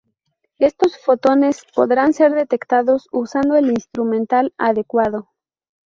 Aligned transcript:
Estos 0.57 0.97
fotones 0.97 1.63
podrán 1.75 2.13
ser 2.13 2.31
detectados 2.31 3.07
usando 3.11 3.55
el 3.55 3.69
instrumental 3.69 4.51
adecuado. 4.57 5.29